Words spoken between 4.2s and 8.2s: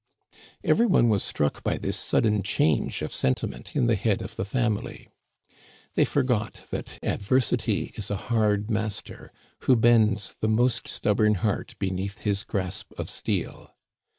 of the family. They forgot that Ad versity is a